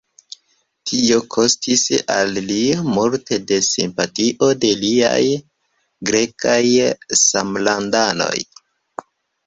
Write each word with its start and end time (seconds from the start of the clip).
Tio 0.91 1.19
kostis 1.35 1.83
al 2.13 2.33
li 2.47 2.57
multe 2.95 3.39
de 3.53 3.61
simpatio 3.69 4.51
de 4.65 4.75
liaj 4.87 5.23
grekaj 6.11 6.61
samlandanoj. 7.25 8.37